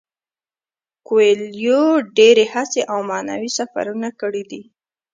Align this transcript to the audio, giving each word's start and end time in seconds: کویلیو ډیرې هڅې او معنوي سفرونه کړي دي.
کویلیو 1.07 1.83
ډیرې 2.17 2.45
هڅې 2.53 2.81
او 2.91 2.97
معنوي 3.09 3.49
سفرونه 3.57 4.09
کړي 4.21 4.43
دي. 4.51 4.61